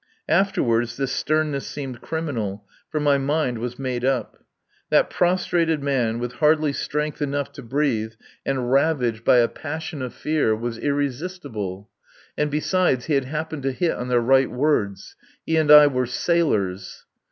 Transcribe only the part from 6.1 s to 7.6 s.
with hardly strength enough